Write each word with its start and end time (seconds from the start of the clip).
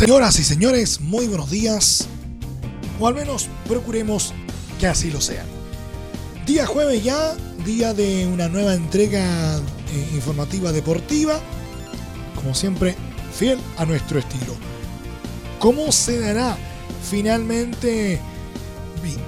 Señoras 0.00 0.38
y 0.38 0.44
señores, 0.44 1.02
muy 1.02 1.26
buenos 1.26 1.50
días. 1.50 2.08
O 2.98 3.06
al 3.06 3.14
menos 3.14 3.50
procuremos 3.68 4.32
que 4.78 4.86
así 4.86 5.10
lo 5.10 5.20
sea. 5.20 5.44
Día 6.46 6.64
jueves 6.64 7.04
ya, 7.04 7.36
día 7.66 7.92
de 7.92 8.26
una 8.26 8.48
nueva 8.48 8.72
entrega 8.72 9.58
eh, 9.58 10.10
informativa 10.14 10.72
deportiva. 10.72 11.38
Como 12.34 12.54
siempre, 12.54 12.96
fiel 13.38 13.58
a 13.76 13.84
nuestro 13.84 14.18
estilo. 14.18 14.54
¿Cómo 15.58 15.92
se 15.92 16.18
dará 16.18 16.56
finalmente, 17.10 18.18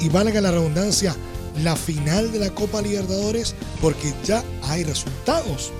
y, 0.00 0.08
valga 0.08 0.40
la 0.40 0.52
redundancia, 0.52 1.14
la 1.62 1.76
final 1.76 2.32
de 2.32 2.38
la 2.38 2.48
Copa 2.54 2.80
Libertadores? 2.80 3.54
Porque 3.82 4.14
ya 4.24 4.42
hay 4.62 4.84
resultados. 4.84 5.70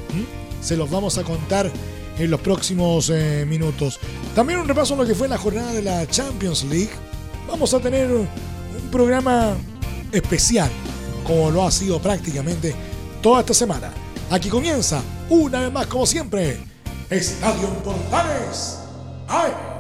Se 0.61 0.77
los 0.77 0.91
vamos 0.91 1.17
a 1.17 1.23
contar 1.23 1.73
en 2.19 2.31
los 2.31 2.41
próximos 2.41 3.11
eh, 3.11 3.45
minutos. 3.49 3.99
También 4.35 4.61
un 4.61 4.69
repaso 4.69 4.95
a 4.95 4.99
lo 4.99 5.07
que 5.07 5.15
fue 5.15 5.29
la 5.29 5.39
jornada 5.39 5.73
de 5.73 5.83
la 5.83 6.07
Champions 6.07 6.65
League. 6.65 6.91
Vamos 7.49 7.75
a 7.75 7.81
tener 7.81 8.11
un 8.11 8.29
programa 8.91 9.55
especial, 10.13 10.71
como 11.27 11.51
lo 11.51 11.65
ha 11.65 11.71
sido 11.71 12.01
prácticamente 12.01 12.75
toda 13.21 13.41
esta 13.41 13.55
semana. 13.55 13.91
Aquí 14.31 14.49
comienza, 14.49 15.03
una 15.29 15.61
vez 15.61 15.73
más 15.73 15.87
como 15.87 16.07
siempre, 16.07 16.61
Estadio 17.11 17.69
Portales. 17.83 18.79
¡Ay! 19.29 19.72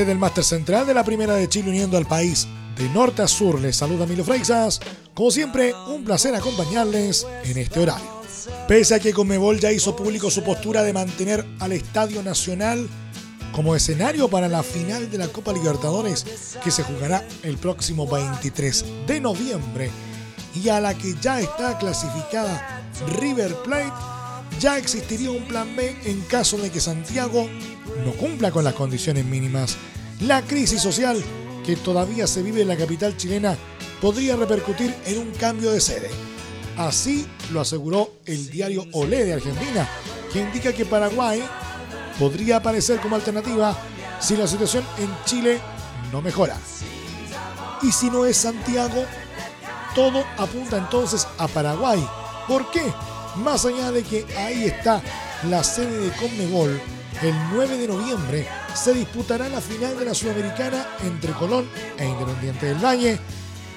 Desde 0.00 0.12
el 0.12 0.18
Máster 0.18 0.44
Central 0.44 0.86
de 0.86 0.94
la 0.94 1.04
Primera 1.04 1.34
de 1.34 1.46
Chile 1.46 1.68
uniendo 1.68 1.98
al 1.98 2.06
país 2.06 2.48
de 2.74 2.88
norte 2.88 3.20
a 3.20 3.28
sur 3.28 3.60
les 3.60 3.76
saluda 3.76 4.06
Milo 4.06 4.24
Freixas. 4.24 4.80
Como 5.12 5.30
siempre, 5.30 5.74
un 5.88 6.04
placer 6.04 6.34
acompañarles 6.34 7.26
en 7.44 7.58
este 7.58 7.80
horario. 7.80 8.08
Pese 8.66 8.94
a 8.94 8.98
que 8.98 9.12
Conmebol 9.12 9.60
ya 9.60 9.70
hizo 9.70 9.94
público 9.94 10.30
su 10.30 10.42
postura 10.42 10.82
de 10.84 10.94
mantener 10.94 11.44
al 11.58 11.72
Estadio 11.72 12.22
Nacional 12.22 12.88
como 13.52 13.76
escenario 13.76 14.30
para 14.30 14.48
la 14.48 14.62
final 14.62 15.10
de 15.10 15.18
la 15.18 15.28
Copa 15.28 15.52
Libertadores 15.52 16.24
que 16.64 16.70
se 16.70 16.82
jugará 16.82 17.22
el 17.42 17.58
próximo 17.58 18.06
23 18.06 19.06
de 19.06 19.20
noviembre 19.20 19.90
y 20.54 20.70
a 20.70 20.80
la 20.80 20.94
que 20.94 21.14
ya 21.20 21.40
está 21.42 21.76
clasificada 21.76 22.90
River 23.20 23.54
Plate, 23.64 23.92
ya 24.58 24.78
existiría 24.78 25.30
un 25.30 25.44
plan 25.44 25.74
B 25.76 25.96
en 26.04 26.20
caso 26.22 26.58
de 26.58 26.70
que 26.70 26.80
Santiago 26.80 27.48
no 28.04 28.12
cumpla 28.12 28.50
con 28.50 28.64
las 28.64 28.74
condiciones 28.74 29.24
mínimas. 29.24 29.76
La 30.20 30.42
crisis 30.42 30.82
social 30.82 31.22
que 31.64 31.76
todavía 31.76 32.26
se 32.26 32.42
vive 32.42 32.62
en 32.62 32.68
la 32.68 32.76
capital 32.76 33.16
chilena 33.16 33.56
podría 34.00 34.36
repercutir 34.36 34.94
en 35.06 35.18
un 35.18 35.30
cambio 35.32 35.70
de 35.70 35.80
sede. 35.80 36.10
Así 36.76 37.26
lo 37.52 37.60
aseguró 37.60 38.12
el 38.26 38.50
diario 38.50 38.86
Olé 38.92 39.24
de 39.24 39.34
Argentina, 39.34 39.88
que 40.32 40.40
indica 40.40 40.72
que 40.72 40.86
Paraguay 40.86 41.42
podría 42.18 42.56
aparecer 42.56 43.00
como 43.00 43.16
alternativa 43.16 43.76
si 44.20 44.36
la 44.36 44.46
situación 44.46 44.84
en 44.98 45.10
Chile 45.24 45.60
no 46.12 46.22
mejora. 46.22 46.56
Y 47.82 47.92
si 47.92 48.10
no 48.10 48.26
es 48.26 48.36
Santiago, 48.36 49.04
todo 49.94 50.24
apunta 50.38 50.76
entonces 50.78 51.26
a 51.38 51.48
Paraguay. 51.48 52.06
¿Por 52.46 52.70
qué? 52.70 52.82
Más 53.36 53.64
allá 53.64 53.92
de 53.92 54.02
que 54.02 54.26
ahí 54.36 54.64
está 54.64 55.02
la 55.48 55.62
sede 55.62 55.98
de 55.98 56.16
Conmebol, 56.16 56.80
el 57.22 57.34
9 57.52 57.76
de 57.78 57.88
noviembre 57.88 58.48
se 58.74 58.94
disputará 58.94 59.48
la 59.48 59.60
final 59.60 59.98
de 59.98 60.04
la 60.04 60.14
Sudamericana 60.14 60.86
entre 61.04 61.32
Colón 61.32 61.68
e 61.98 62.06
Independiente 62.06 62.66
del 62.66 62.84
Valle 62.84 63.18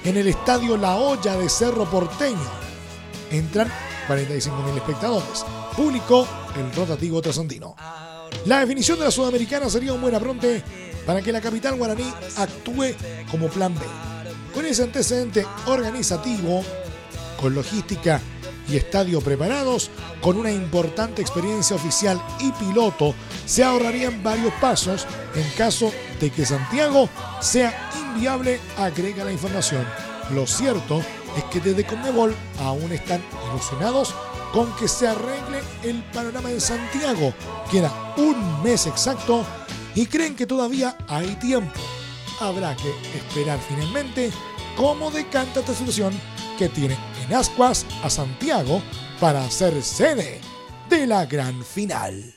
en 0.04 0.16
el 0.16 0.26
estadio 0.28 0.76
La 0.76 0.96
Olla 0.96 1.36
de 1.36 1.48
Cerro 1.48 1.88
Porteño. 1.90 2.38
Entran 3.30 3.70
45.000 4.08 4.76
espectadores. 4.76 5.44
Público 5.76 6.26
el 6.56 6.72
rotativo 6.74 7.20
trasandino. 7.20 7.74
La 8.46 8.60
definición 8.60 8.98
de 8.98 9.06
la 9.06 9.10
Sudamericana 9.10 9.68
sería 9.70 9.92
un 9.92 10.00
buen 10.00 10.14
apronte 10.14 10.62
para 11.06 11.22
que 11.22 11.32
la 11.32 11.40
capital 11.40 11.76
guaraní 11.76 12.12
actúe 12.36 12.94
como 13.30 13.48
plan 13.48 13.74
B. 13.74 13.80
Con 14.52 14.66
ese 14.66 14.84
antecedente 14.84 15.46
organizativo, 15.66 16.62
con 17.40 17.54
logística 17.54 18.20
y 18.68 18.76
estadio 18.76 19.20
preparados, 19.20 19.90
con 20.20 20.38
una 20.38 20.50
importante 20.50 21.22
experiencia 21.22 21.76
oficial 21.76 22.20
y 22.40 22.50
piloto, 22.52 23.14
se 23.46 23.62
ahorrarían 23.62 24.22
varios 24.22 24.52
pasos 24.54 25.06
en 25.34 25.48
caso 25.56 25.92
de 26.20 26.30
que 26.30 26.46
Santiago 26.46 27.08
sea 27.40 27.90
inviable, 27.98 28.60
agrega 28.78 29.24
la 29.24 29.32
información. 29.32 29.84
Lo 30.30 30.46
cierto 30.46 31.02
es 31.36 31.44
que 31.44 31.60
desde 31.60 31.84
Conmebol 31.84 32.34
aún 32.60 32.92
están 32.92 33.22
ilusionados 33.50 34.14
con 34.52 34.74
que 34.76 34.86
se 34.86 35.08
arregle 35.08 35.60
el 35.82 36.02
panorama 36.12 36.48
de 36.48 36.60
Santiago. 36.60 37.34
Queda 37.70 38.14
un 38.16 38.62
mes 38.62 38.86
exacto 38.86 39.44
y 39.94 40.06
creen 40.06 40.36
que 40.36 40.46
todavía 40.46 40.96
hay 41.08 41.34
tiempo. 41.36 41.80
Habrá 42.40 42.76
que 42.76 42.90
esperar 43.16 43.58
finalmente 43.68 44.30
cómo 44.76 45.10
decanta 45.10 45.60
esta 45.60 45.74
situación 45.74 46.12
que 46.58 46.68
tiene 46.68 46.96
en 47.24 47.34
Ascuas 47.34 47.86
a 48.02 48.10
Santiago 48.10 48.82
para 49.20 49.50
ser 49.50 49.82
sede 49.82 50.40
de 50.88 51.06
la 51.06 51.26
gran 51.26 51.64
final. 51.64 52.34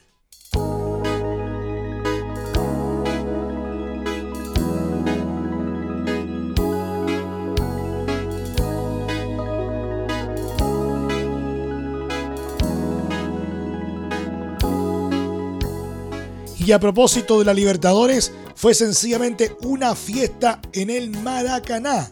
Y 16.59 16.73
a 16.73 16.79
propósito 16.79 17.39
de 17.39 17.45
la 17.45 17.53
Libertadores, 17.53 18.33
fue 18.55 18.73
sencillamente 18.73 19.55
una 19.61 19.95
fiesta 19.95 20.59
en 20.73 20.89
el 20.89 21.11
Maracaná. 21.11 22.11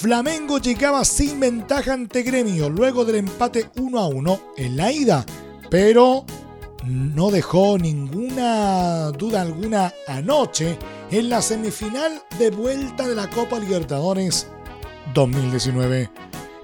Flamengo 0.00 0.58
llegaba 0.58 1.04
sin 1.04 1.40
ventaja 1.40 1.92
ante 1.92 2.22
Gremio 2.22 2.70
luego 2.70 3.04
del 3.04 3.16
empate 3.16 3.68
1 3.76 3.98
a 3.98 4.06
1 4.06 4.40
en 4.56 4.76
la 4.76 4.92
ida, 4.92 5.26
pero 5.72 6.24
no 6.84 7.32
dejó 7.32 7.78
ninguna 7.78 9.10
duda 9.10 9.42
alguna 9.42 9.92
anoche 10.06 10.78
en 11.10 11.28
la 11.28 11.42
semifinal 11.42 12.22
de 12.38 12.50
vuelta 12.50 13.08
de 13.08 13.16
la 13.16 13.28
Copa 13.28 13.58
Libertadores 13.58 14.46
2019. 15.14 16.08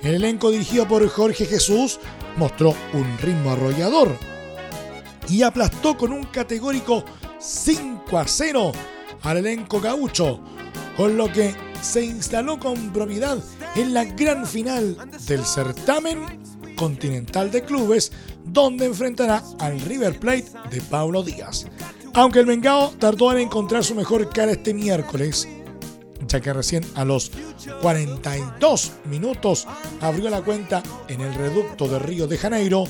El 0.03 0.15
elenco 0.15 0.53
dirigido 0.53 0.87
por 0.87 1.05
Jorge 1.09 1.45
Jesús 1.45 1.99
mostró 2.37 2.77
un 2.93 3.19
ritmo 3.19 3.51
arrollador 3.51 4.17
y 5.29 5.43
aplastó 5.43 5.97
con 5.97 6.13
un 6.13 6.23
categórico 6.27 7.05
5 7.41 8.17
a 8.17 8.29
0 8.29 8.71
al 9.23 9.39
elenco 9.39 9.81
gaucho, 9.81 10.39
con 10.97 11.17
lo 11.17 11.33
que 11.33 11.64
se 11.85 12.05
instaló 12.05 12.59
con 12.59 12.93
propiedad 12.93 13.39
en 13.77 13.93
la 13.93 14.05
gran 14.05 14.47
final 14.47 14.97
del 15.27 15.45
certamen 15.45 16.41
continental 16.77 17.51
de 17.51 17.63
clubes, 17.63 18.11
donde 18.45 18.87
enfrentará 18.87 19.43
al 19.61 19.81
River 19.81 20.19
Plate 20.19 20.47
de 20.71 20.81
Paulo 20.81 21.23
Díaz. 21.23 21.67
Aunque 22.15 22.41
el 22.41 22.47
Mengao 22.47 22.91
tardó 22.99 23.33
en 23.33 23.39
encontrar 23.39 23.85
su 23.85 23.95
mejor 23.95 24.31
cara 24.31 24.53
este 24.53 24.73
miércoles, 24.73 25.47
ya 26.27 26.41
que 26.41 26.53
recién 26.53 26.85
a 26.95 27.05
los 27.05 27.31
42 27.83 28.93
minutos 29.05 29.67
abrió 30.01 30.31
la 30.31 30.43
cuenta 30.43 30.83
en 31.09 31.21
el 31.21 31.35
reducto 31.35 31.87
de 31.87 31.99
Río 31.99 32.27
de 32.27 32.39
Janeiro, 32.39 32.85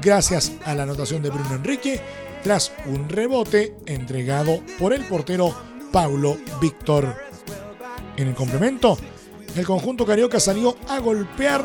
gracias 0.00 0.52
a 0.64 0.74
la 0.74 0.82
anotación 0.82 1.22
de 1.22 1.30
Bruno 1.30 1.54
Enrique, 1.54 2.00
tras 2.42 2.72
un 2.86 3.08
rebote 3.08 3.76
entregado 3.86 4.60
por 4.78 4.92
el 4.92 5.04
portero 5.04 5.54
Paulo 5.92 6.36
Víctor 6.60 7.31
en 8.16 8.28
el 8.28 8.34
complemento, 8.34 8.98
el 9.56 9.66
conjunto 9.66 10.06
carioca 10.06 10.40
salió 10.40 10.76
a 10.88 10.98
golpear 10.98 11.64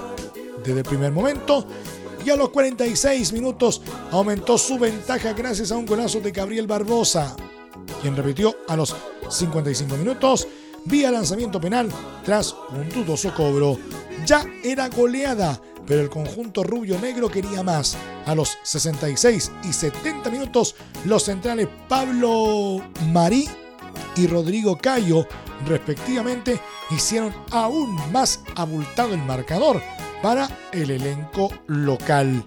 desde 0.63 0.79
el 0.79 0.85
primer 0.85 1.11
momento 1.11 1.65
y 2.25 2.29
a 2.29 2.35
los 2.35 2.49
46 2.49 3.31
minutos 3.33 3.81
aumentó 4.11 4.57
su 4.57 4.77
ventaja 4.77 5.33
gracias 5.33 5.71
a 5.71 5.77
un 5.77 5.85
golazo 5.85 6.19
de 6.19 6.31
Gabriel 6.31 6.67
Barbosa, 6.67 7.35
quien 8.01 8.15
repitió 8.15 8.55
a 8.67 8.75
los 8.75 8.95
55 9.29 9.95
minutos 9.95 10.47
vía 10.85 11.11
lanzamiento 11.11 11.59
penal 11.59 11.89
tras 12.23 12.55
un 12.71 12.89
dudoso 12.89 13.33
cobro. 13.33 13.77
Ya 14.25 14.45
era 14.63 14.89
goleada, 14.89 15.61
pero 15.85 16.01
el 16.01 16.09
conjunto 16.09 16.63
rubio-negro 16.63 17.29
quería 17.29 17.63
más. 17.63 17.97
A 18.25 18.35
los 18.35 18.57
66 18.63 19.51
y 19.63 19.73
70 19.73 20.29
minutos, 20.29 20.75
los 21.05 21.23
centrales 21.23 21.67
Pablo 21.87 22.81
Marí 23.11 23.47
y 24.15 24.27
Rodrigo 24.27 24.77
Cayo, 24.77 25.25
respectivamente, 25.65 26.59
hicieron 26.91 27.33
aún 27.51 27.95
más 28.11 28.41
abultado 28.55 29.13
el 29.13 29.21
marcador 29.23 29.81
para 30.21 30.49
el 30.71 30.91
elenco 30.91 31.51
local, 31.67 32.45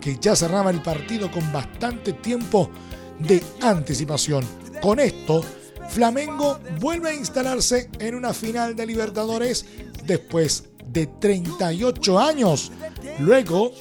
que 0.00 0.16
ya 0.20 0.36
cerraba 0.36 0.70
el 0.70 0.82
partido 0.82 1.30
con 1.30 1.52
bastante 1.52 2.12
tiempo 2.12 2.70
de 3.18 3.42
anticipación. 3.60 4.44
Con 4.80 5.00
esto, 5.00 5.42
Flamengo 5.88 6.58
vuelve 6.80 7.10
a 7.10 7.14
instalarse 7.14 7.90
en 7.98 8.14
una 8.14 8.32
final 8.32 8.74
de 8.76 8.86
Libertadores 8.86 9.66
después 10.04 10.64
de 10.86 11.06
38 11.06 12.18
años, 12.18 12.72
luego 13.18 13.72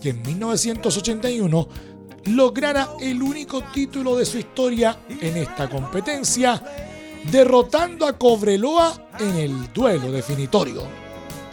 que 0.00 0.10
en 0.10 0.22
1981 0.22 1.68
lograra 2.26 2.88
el 3.00 3.22
único 3.22 3.62
título 3.64 4.16
de 4.16 4.24
su 4.24 4.38
historia 4.38 4.98
en 5.08 5.36
esta 5.36 5.68
competencia, 5.68 6.62
derrotando 7.30 8.06
a 8.06 8.18
Cobreloa 8.18 9.08
en 9.18 9.36
el 9.36 9.72
duelo 9.72 10.10
definitorio. 10.10 10.82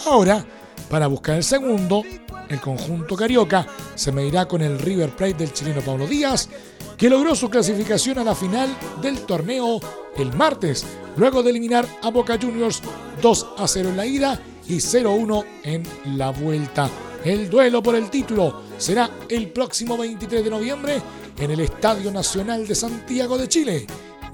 Ahora, 0.06 0.46
para 0.90 1.08
buscar 1.08 1.38
el 1.38 1.44
segundo, 1.44 2.04
el 2.50 2.60
conjunto 2.60 3.16
carioca 3.16 3.66
se 3.96 4.12
medirá 4.12 4.48
con 4.48 4.62
el 4.62 4.80
River 4.80 5.16
Plate 5.16 5.36
del 5.36 5.54
chileno 5.54 5.82
Pablo 5.82 6.08
Díaz, 6.08 6.50
que 6.98 7.10
logró 7.10 7.34
su 7.36 7.50
clasificación 7.50 8.20
a 8.20 8.24
la 8.24 8.36
final 8.36 8.70
del 9.02 9.22
torneo 9.22 9.80
el 10.18 10.34
martes, 10.34 10.86
luego 11.16 11.42
de 11.42 11.52
eliminar 11.52 11.88
a 12.02 12.10
Boca 12.10 12.38
Juniors 12.40 12.82
2 13.22 13.48
a 13.58 13.68
0 13.68 13.90
en 13.90 13.98
la 13.98 14.06
ida 14.06 14.42
y 14.68 14.76
0-1 14.76 15.46
en 15.64 15.84
la 16.18 16.32
vuelta. 16.32 16.90
El 17.24 17.50
duelo 17.50 17.82
por 17.84 17.96
el 17.96 18.10
título 18.10 18.64
será 18.78 19.10
el 19.30 19.50
próximo 19.52 19.98
23 19.98 20.44
de 20.44 20.50
noviembre 20.50 21.02
en 21.38 21.52
el 21.52 21.60
Estadio 21.60 22.12
Nacional 22.12 22.68
de 22.68 22.76
Santiago 22.76 23.38
de 23.38 23.48
Chile, 23.48 23.88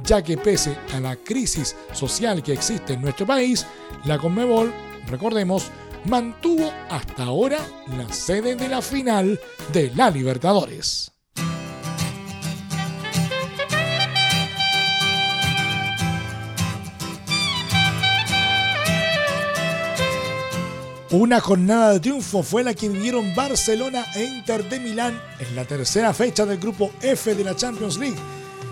ya 0.07 0.21
que 0.21 0.37
pese 0.37 0.77
a 0.93 1.01
la 1.01 1.17
crisis 1.17 1.75
social 1.91 2.41
que 2.41 2.53
existe 2.53 2.93
en 2.93 3.01
nuestro 3.01 3.27
país, 3.27 3.65
la 4.05 4.17
Conmebol, 4.17 4.73
recordemos, 5.07 5.69
mantuvo 6.05 6.71
hasta 6.89 7.23
ahora 7.23 7.59
la 7.97 8.11
sede 8.13 8.55
de 8.55 8.69
la 8.69 8.81
final 8.81 9.39
de 9.73 9.91
la 9.95 10.09
Libertadores. 10.09 11.11
Una 21.09 21.39
jornada 21.39 21.93
de 21.93 21.99
triunfo 21.99 22.43
fue 22.43 22.63
la 22.63 22.73
que 22.73 22.89
vivieron 22.89 23.33
Barcelona 23.35 24.05
e 24.15 24.23
Inter 24.23 24.69
de 24.69 24.79
Milán 24.79 25.21
en 25.39 25.55
la 25.55 25.65
tercera 25.65 26.13
fecha 26.13 26.45
del 26.45 26.59
grupo 26.59 26.91
F 27.01 27.33
de 27.33 27.43
la 27.43 27.55
Champions 27.55 27.97
League. 27.97 28.17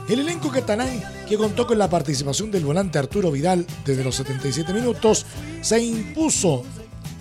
El 0.07 0.19
elenco 0.19 0.52
catalán, 0.52 1.02
que 1.28 1.36
contó 1.36 1.66
con 1.66 1.80
la 1.80 1.90
participación 1.90 2.52
del 2.52 2.63
volante 2.63 3.00
Arturo 3.00 3.31
Vidal 3.31 3.66
desde 3.84 4.04
los 4.04 4.16
77 4.16 4.72
minutos, 4.72 5.25
se 5.62 5.81
impuso 5.81 6.63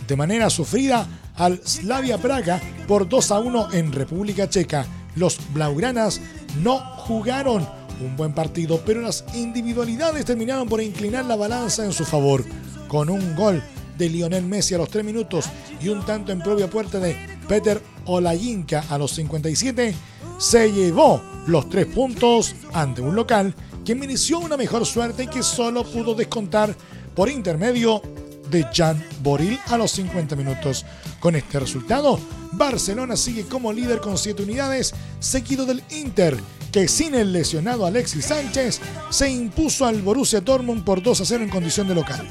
de 0.06 0.16
manera 0.16 0.50
sufrida 0.50 1.08
al 1.36 1.62
Slavia 1.66 2.18
Praga 2.18 2.60
por 2.86 3.08
2 3.08 3.30
a 3.30 3.40
1 3.40 3.72
en 3.72 3.90
República 3.90 4.50
Checa. 4.50 4.86
Los 5.16 5.38
blaugranas 5.54 6.20
no 6.62 6.78
jugaron 6.78 7.66
un 8.02 8.16
buen 8.16 8.34
partido, 8.34 8.82
pero 8.84 9.00
las 9.00 9.24
individualidades 9.32 10.26
terminaron 10.26 10.68
por 10.68 10.82
inclinar 10.82 11.24
la 11.24 11.36
balanza 11.36 11.86
en 11.86 11.92
su 11.92 12.04
favor, 12.04 12.44
con 12.86 13.08
un 13.08 13.34
gol 13.34 13.62
de 13.96 14.10
Lionel 14.10 14.44
Messi 14.44 14.74
a 14.74 14.78
los 14.78 14.90
3 14.90 15.02
minutos 15.06 15.46
y 15.80 15.88
un 15.88 16.04
tanto 16.04 16.32
en 16.32 16.40
propia 16.40 16.68
puerta 16.68 16.98
de 16.98 17.16
Peter 17.48 17.80
Olayinka 18.04 18.84
a 18.90 18.98
los 18.98 19.12
57, 19.12 19.94
se 20.38 20.70
llevó 20.70 21.33
los 21.46 21.68
3 21.68 21.86
puntos 21.86 22.54
ante 22.72 23.00
un 23.00 23.14
local 23.14 23.54
que 23.84 23.94
mereció 23.94 24.38
una 24.38 24.56
mejor 24.56 24.86
suerte 24.86 25.24
y 25.24 25.28
que 25.28 25.42
solo 25.42 25.84
pudo 25.84 26.14
descontar 26.14 26.74
por 27.14 27.28
intermedio 27.28 28.02
de 28.50 28.66
Jan 28.72 29.02
Boril 29.22 29.58
a 29.66 29.76
los 29.76 29.90
50 29.92 30.36
minutos. 30.36 30.84
Con 31.20 31.36
este 31.36 31.58
resultado, 31.60 32.18
Barcelona 32.52 33.16
sigue 33.16 33.44
como 33.44 33.72
líder 33.72 34.00
con 34.00 34.16
7 34.16 34.42
unidades, 34.42 34.94
seguido 35.18 35.66
del 35.66 35.82
Inter, 35.90 36.38
que 36.72 36.88
sin 36.88 37.14
el 37.14 37.32
lesionado 37.32 37.86
Alexis 37.86 38.26
Sánchez 38.26 38.80
se 39.10 39.30
impuso 39.30 39.86
al 39.86 40.02
Borussia 40.02 40.40
Dortmund 40.40 40.84
por 40.84 41.02
2 41.02 41.20
a 41.20 41.24
0 41.24 41.44
en 41.44 41.50
condición 41.50 41.88
de 41.88 41.94
local. 41.94 42.28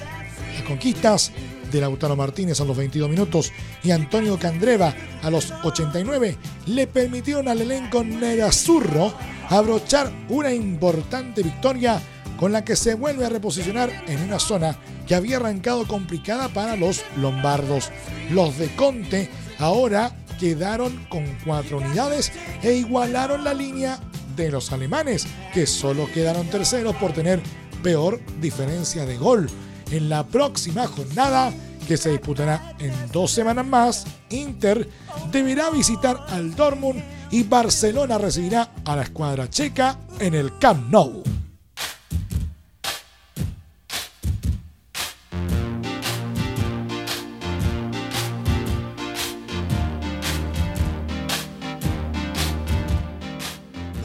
Las 0.56 0.64
conquistas 0.64 1.32
de 1.74 1.82
Lautaro 1.82 2.16
Martínez 2.16 2.62
a 2.62 2.66
los 2.66 2.78
22 2.78 3.10
minutos 3.10 3.52
y 3.84 3.92
Antonio 3.92 4.38
Candreva 4.38 4.96
a 5.24 5.30
los 5.30 5.52
89 5.64 6.38
le 6.68 6.88
permitieron 6.88 7.48
al 7.48 7.62
elenco 7.62 8.04
Nerazurro 8.04 9.14
abrochar 9.50 10.12
una 10.30 10.54
importante 10.54 11.42
victoria 11.42 12.02
con 12.40 12.52
la 12.52 12.64
que 12.64 12.76
se 12.76 12.94
vuelve 12.94 13.26
a 13.26 13.30
reposicionar 13.30 13.90
en 14.08 14.22
una 14.22 14.40
zona 14.40 14.78
que 15.08 15.16
había 15.16 15.38
arrancado 15.38 15.88
complicada 15.88 16.48
para 16.50 16.76
los 16.76 17.04
lombardos. 17.18 17.90
Los 18.30 18.58
de 18.58 18.74
Conte 18.76 19.30
ahora 19.60 20.16
quedaron 20.40 21.06
con 21.10 21.26
cuatro 21.44 21.78
unidades 21.78 22.32
e 22.62 22.74
igualaron 22.74 23.44
la 23.44 23.54
línea 23.54 24.00
de 24.36 24.52
los 24.52 24.72
alemanes, 24.72 25.26
que 25.54 25.66
solo 25.66 26.08
quedaron 26.14 26.48
terceros 26.48 26.96
por 26.96 27.14
tener 27.14 27.42
peor 27.82 28.20
diferencia 28.40 29.06
de 29.06 29.18
gol. 29.18 29.50
En 29.94 30.10
la 30.10 30.26
próxima 30.26 30.88
jornada, 30.88 31.54
que 31.88 31.98
se 31.98 32.10
disputará 32.10 32.74
en 32.80 32.92
dos 33.12 33.30
semanas 33.30 33.64
más, 33.64 34.06
Inter 34.32 34.90
deberá 35.32 35.70
visitar 35.70 36.18
al 36.30 36.56
Dortmund 36.56 37.00
y 37.30 37.44
Barcelona 37.44 38.18
recibirá 38.18 38.72
a 38.86 38.96
la 38.96 39.04
escuadra 39.04 39.48
checa 39.52 40.00
en 40.20 40.34
el 40.34 40.58
Camp 40.58 40.90
Nou. 40.90 41.22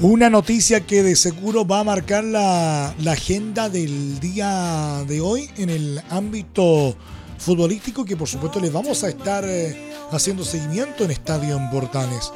Una 0.00 0.30
noticia 0.30 0.86
que 0.86 1.02
de 1.02 1.16
seguro 1.16 1.66
va 1.66 1.80
a 1.80 1.84
marcar 1.84 2.22
la, 2.22 2.90
agenda 3.08 3.68
del 3.68 4.20
día 4.20 5.02
de 5.08 5.20
hoy 5.20 5.50
en 5.56 5.70
el 5.70 6.00
ámbito 6.10 6.96
futbolístico 7.36 8.04
que 8.04 8.16
por 8.16 8.28
supuesto 8.28 8.60
les 8.60 8.72
vamos 8.72 9.02
a 9.02 9.08
estar 9.08 9.44
eh, 9.44 9.90
haciendo 10.12 10.44
seguimiento 10.44 11.02
en 11.02 11.10
Estadio 11.10 11.56
en 11.56 11.68
Portales. 11.70 12.32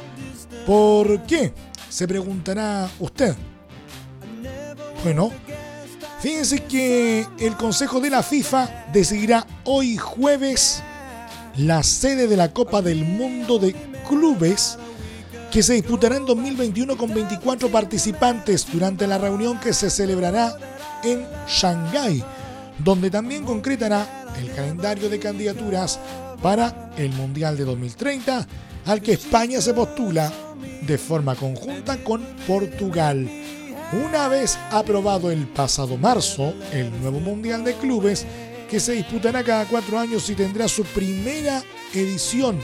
¿Por 0.65 1.23
qué? 1.23 1.53
Se 1.87 2.05
preguntará 2.05 2.91
usted. 2.99 3.33
Bueno, 5.05 5.31
fíjense 6.19 6.65
que 6.65 7.25
el 7.39 7.55
Consejo 7.55 8.01
de 8.01 8.09
la 8.09 8.23
FIFA 8.23 8.87
decidirá 8.91 9.47
hoy 9.63 9.95
jueves 9.95 10.83
la 11.55 11.81
sede 11.81 12.27
de 12.27 12.35
la 12.35 12.51
Copa 12.51 12.81
del 12.81 13.05
Mundo 13.05 13.57
de 13.57 13.73
Clubes 14.05 14.77
que 15.53 15.61
se 15.61 15.75
disputará 15.75 16.17
en 16.17 16.25
2021 16.25 16.97
con 16.97 17.13
24 17.13 17.69
participantes 17.69 18.65
durante 18.73 19.05
la 19.05 19.19
reunión 19.19 19.59
que 19.59 19.71
se 19.71 19.91
celebrará 19.91 20.57
en 21.03 21.27
Shanghái, 21.47 22.23
donde 22.79 23.11
también 23.11 23.43
concretará 23.45 24.25
el 24.41 24.51
calendario 24.51 25.09
de 25.09 25.19
candidaturas 25.19 25.99
para 26.41 26.89
el 26.97 27.11
Mundial 27.11 27.55
de 27.55 27.65
2030, 27.65 28.47
al 28.87 28.99
que 29.03 29.13
España 29.13 29.61
se 29.61 29.75
postula 29.75 30.33
de 30.87 30.97
forma 30.97 31.35
conjunta 31.35 32.03
con 32.03 32.23
Portugal. 32.47 33.29
Una 34.07 34.27
vez 34.29 34.57
aprobado 34.71 35.29
el 35.29 35.45
pasado 35.45 35.97
marzo 35.97 36.55
el 36.71 36.89
nuevo 36.99 37.19
Mundial 37.19 37.63
de 37.63 37.75
Clubes, 37.75 38.25
que 38.67 38.79
se 38.79 38.93
disputará 38.93 39.43
cada 39.43 39.65
cuatro 39.65 39.99
años 39.99 40.27
y 40.31 40.33
tendrá 40.33 40.67
su 40.67 40.83
primera 40.83 41.61
edición 41.93 42.57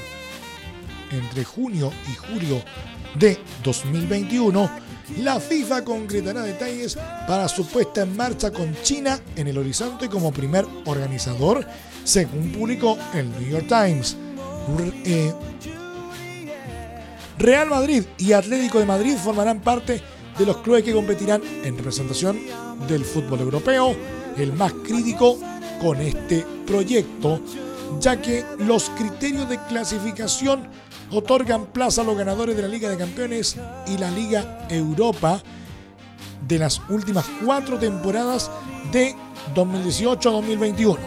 entre 1.11 1.43
junio 1.43 1.91
y 2.11 2.15
julio 2.15 2.63
de 3.15 3.37
2021, 3.63 4.69
la 5.17 5.39
FIFA 5.39 5.83
concretará 5.83 6.43
detalles 6.43 6.95
para 7.27 7.47
su 7.47 7.65
puesta 7.65 8.03
en 8.03 8.15
marcha 8.15 8.51
con 8.51 8.75
China 8.83 9.19
en 9.35 9.47
el 9.47 9.57
horizonte 9.57 10.07
como 10.07 10.31
primer 10.31 10.65
organizador, 10.85 11.65
según 12.03 12.51
publicó 12.51 12.97
el 13.13 13.29
New 13.31 13.49
York 13.49 13.67
Times. 13.67 14.15
Eh, 15.05 15.33
Real 17.39 17.69
Madrid 17.69 18.03
y 18.17 18.33
Atlético 18.33 18.79
de 18.79 18.85
Madrid 18.85 19.15
formarán 19.17 19.61
parte 19.61 20.01
de 20.37 20.45
los 20.45 20.57
clubes 20.57 20.83
que 20.83 20.93
competirán 20.93 21.41
en 21.63 21.75
representación 21.77 22.39
del 22.87 23.03
fútbol 23.03 23.39
europeo, 23.39 23.95
el 24.37 24.53
más 24.53 24.73
crítico 24.73 25.37
con 25.81 25.99
este 26.01 26.45
proyecto, 26.67 27.41
ya 27.99 28.21
que 28.21 28.45
los 28.59 28.89
criterios 28.91 29.49
de 29.49 29.57
clasificación 29.67 30.67
otorgan 31.11 31.67
plaza 31.67 32.01
a 32.01 32.03
los 32.03 32.17
ganadores 32.17 32.55
de 32.55 32.61
la 32.61 32.67
Liga 32.67 32.89
de 32.89 32.97
Campeones 32.97 33.57
y 33.87 33.97
la 33.97 34.11
Liga 34.11 34.67
Europa 34.69 35.41
de 36.47 36.59
las 36.59 36.81
últimas 36.89 37.25
cuatro 37.43 37.77
temporadas 37.77 38.49
de 38.91 39.15
2018-2021. 39.55 40.97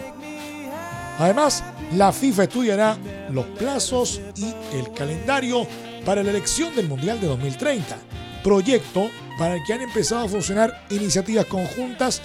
Además, 1.18 1.62
la 1.94 2.12
FIFA 2.12 2.44
estudiará 2.44 2.97
los 3.30 3.44
plazos 3.47 4.21
y 4.37 4.52
el 4.76 4.92
calendario 4.92 5.66
para 6.04 6.23
la 6.23 6.30
elección 6.30 6.75
del 6.75 6.88
Mundial 6.88 7.21
de 7.21 7.26
2030, 7.28 7.97
proyecto 8.42 9.09
para 9.38 9.56
el 9.56 9.64
que 9.64 9.73
han 9.73 9.82
empezado 9.82 10.25
a 10.25 10.28
funcionar 10.28 10.87
iniciativas 10.90 11.47
conjuntas 11.47 12.21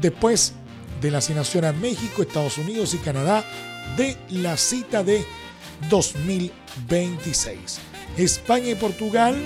después 0.00 0.54
de 1.00 1.10
la 1.10 1.18
asignación 1.18 1.64
a 1.64 1.72
México, 1.72 2.22
Estados 2.22 2.58
Unidos 2.58 2.94
y 2.94 2.98
Canadá 2.98 3.44
de 3.96 4.16
la 4.30 4.56
cita 4.56 5.02
de 5.02 5.24
2026. 5.88 7.78
España 8.16 8.70
y 8.70 8.74
Portugal 8.74 9.36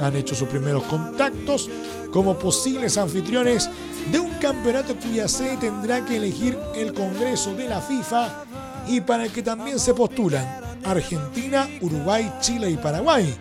han 0.00 0.16
hecho 0.16 0.34
sus 0.34 0.48
primeros 0.48 0.82
contactos 0.84 1.68
como 2.12 2.38
posibles 2.38 2.98
anfitriones 2.98 3.70
de 4.10 4.18
un 4.18 4.30
campeonato 4.34 4.96
cuya 4.96 5.28
sede 5.28 5.56
tendrá 5.58 6.04
que 6.04 6.16
elegir 6.16 6.58
el 6.74 6.92
Congreso 6.92 7.54
de 7.54 7.68
la 7.68 7.80
FIFA 7.80 8.44
y 8.88 9.00
para 9.00 9.26
el 9.26 9.32
que 9.32 9.42
también 9.42 9.78
se 9.78 9.94
postulan 9.94 10.60
Argentina, 10.84 11.68
Uruguay, 11.80 12.32
Chile 12.40 12.70
y 12.70 12.76
Paraguay, 12.76 13.34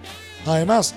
además 0.46 0.94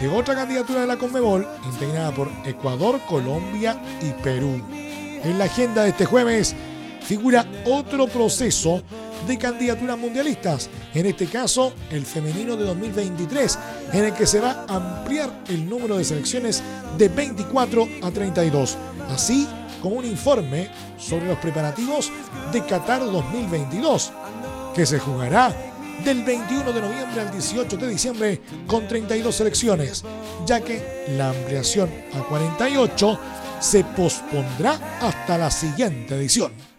de 0.00 0.08
otra 0.08 0.34
candidatura 0.36 0.82
de 0.82 0.86
la 0.86 0.96
Conmebol 0.96 1.46
integrada 1.72 2.12
por 2.12 2.30
Ecuador, 2.44 3.00
Colombia 3.08 3.80
y 4.00 4.12
Perú. 4.22 4.62
En 4.72 5.38
la 5.38 5.44
agenda 5.44 5.82
de 5.82 5.90
este 5.90 6.06
jueves 6.06 6.54
figura 7.02 7.44
otro 7.66 8.06
proceso 8.06 8.82
de 9.30 9.38
candidaturas 9.38 9.96
mundialistas, 9.96 10.68
en 10.92 11.06
este 11.06 11.26
caso 11.26 11.72
el 11.90 12.04
femenino 12.04 12.56
de 12.56 12.64
2023, 12.64 13.58
en 13.92 14.04
el 14.06 14.12
que 14.12 14.26
se 14.26 14.40
va 14.40 14.64
a 14.68 14.74
ampliar 14.74 15.30
el 15.48 15.68
número 15.68 15.96
de 15.96 16.04
selecciones 16.04 16.62
de 16.98 17.08
24 17.08 17.88
a 18.02 18.10
32, 18.10 18.76
así 19.08 19.46
como 19.80 19.96
un 19.96 20.04
informe 20.04 20.68
sobre 20.98 21.26
los 21.26 21.38
preparativos 21.38 22.10
de 22.52 22.64
Qatar 22.66 23.04
2022, 23.04 24.12
que 24.74 24.84
se 24.84 24.98
jugará 24.98 25.54
del 26.04 26.24
21 26.24 26.72
de 26.72 26.80
noviembre 26.80 27.20
al 27.20 27.30
18 27.30 27.76
de 27.76 27.88
diciembre 27.88 28.40
con 28.66 28.88
32 28.88 29.32
selecciones, 29.32 30.02
ya 30.44 30.60
que 30.60 31.06
la 31.16 31.30
ampliación 31.30 31.88
a 32.14 32.24
48 32.24 33.20
se 33.60 33.84
pospondrá 33.84 34.98
hasta 35.00 35.38
la 35.38 35.52
siguiente 35.52 36.16
edición. 36.16 36.69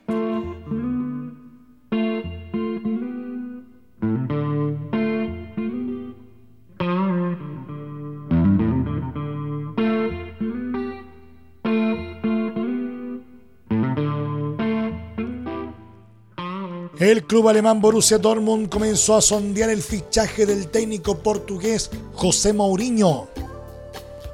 El 17.02 17.24
club 17.24 17.50
alemán 17.50 17.82
Borussia 17.82 18.20
Dortmund 18.20 18.70
comenzó 18.70 19.16
a 19.16 19.24
sondear 19.24 19.72
el 19.72 19.82
fichaje 19.82 20.46
del 20.46 20.68
técnico 20.68 21.18
portugués 21.18 21.90
José 22.14 22.54
Mourinho. 22.54 23.28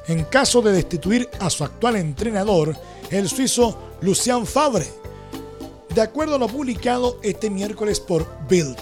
En 0.10 0.26
caso 0.26 0.62
de 0.62 0.74
destituir 0.74 1.30
a 1.40 1.50
su 1.50 1.64
actual 1.64 1.96
entrenador, 1.96 2.76
el 3.10 3.30
suizo 3.30 3.78
Lucian 4.02 4.46
Fabre. 4.46 4.86
De 5.96 6.02
acuerdo 6.02 6.36
a 6.36 6.40
lo 6.40 6.50
publicado 6.50 7.20
este 7.24 7.50
miércoles 7.50 8.02
por 8.02 8.28
Bild, 8.50 8.76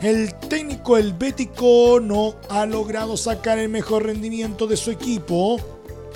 el 0.00 0.32
técnico 0.48 0.96
helvético 0.96 1.98
no 2.00 2.36
ha 2.48 2.66
logrado 2.66 3.16
sacar 3.16 3.58
el 3.58 3.68
mejor 3.68 4.06
rendimiento 4.06 4.68
de 4.68 4.76
su 4.76 4.92
equipo. 4.92 5.56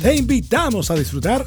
Te 0.03 0.15
invitamos 0.15 0.91
a 0.91 0.95
disfrutar 0.95 1.47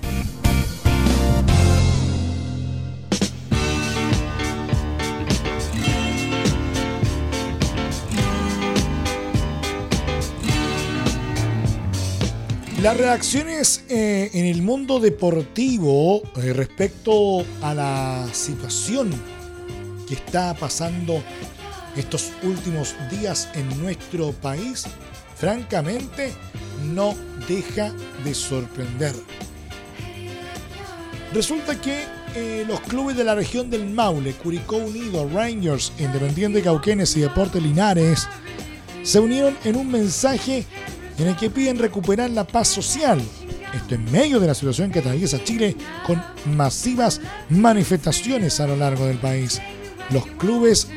Las 12.81 12.97
reacciones 12.97 13.83
eh, 13.89 14.31
en 14.33 14.45
el 14.45 14.63
mundo 14.63 14.99
deportivo 14.99 16.23
eh, 16.37 16.51
respecto 16.51 17.45
a 17.61 17.75
la 17.75 18.27
situación 18.33 19.11
que 20.07 20.15
está 20.15 20.55
pasando 20.55 21.21
estos 21.95 22.31
últimos 22.41 22.95
días 23.11 23.49
en 23.53 23.69
nuestro 23.79 24.31
país, 24.31 24.85
francamente, 25.35 26.33
no 26.91 27.13
deja 27.47 27.93
de 28.23 28.33
sorprender. 28.33 29.13
Resulta 31.35 31.79
que 31.79 31.99
eh, 32.35 32.65
los 32.67 32.79
clubes 32.79 33.15
de 33.15 33.23
la 33.23 33.35
región 33.35 33.69
del 33.69 33.91
Maule, 33.91 34.33
Curicó 34.33 34.77
Unido, 34.77 35.29
Rangers, 35.31 35.93
Independiente 35.99 36.63
Cauquenes 36.63 37.15
y 37.15 37.19
Deportes 37.19 37.61
Linares, 37.61 38.27
se 39.03 39.19
unieron 39.19 39.55
en 39.65 39.75
un 39.75 39.91
mensaje 39.91 40.65
en 41.21 41.27
el 41.27 41.35
que 41.35 41.51
piden 41.51 41.77
recuperar 41.77 42.31
la 42.31 42.45
paz 42.45 42.67
social. 42.67 43.21
Esto 43.73 43.95
en 43.95 44.11
medio 44.11 44.39
de 44.39 44.47
la 44.47 44.55
situación 44.55 44.91
que 44.91 44.99
atraviesa 44.99 45.43
Chile 45.43 45.75
con 46.05 46.21
masivas 46.45 47.21
manifestaciones 47.49 48.59
a 48.59 48.67
lo 48.67 48.75
largo 48.75 49.05
del 49.05 49.17
país. 49.17 49.61
Los 50.09 50.25
clubes 50.25 50.87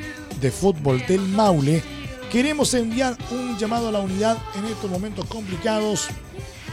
de 0.40 0.50
fútbol 0.50 1.04
del 1.06 1.20
Maule 1.20 1.82
queremos 2.32 2.72
enviar 2.74 3.16
un 3.30 3.56
llamado 3.58 3.88
a 3.88 3.92
la 3.92 4.00
unidad 4.00 4.38
en 4.56 4.64
estos 4.64 4.90
momentos 4.90 5.26
complicados 5.26 6.08